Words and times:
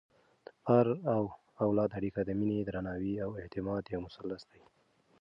د 0.45 0.47
پلار 0.61 0.87
او 1.15 1.23
اولاد 1.65 1.89
اړیکه 1.99 2.21
د 2.23 2.29
مینې، 2.39 2.59
درناوي 2.67 3.13
او 3.25 3.29
اعتماد 3.41 3.83
یو 3.93 4.01
مثلث 4.07 4.41
دی. 4.51 4.61